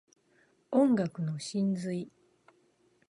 [0.71, 2.09] 音楽の真髄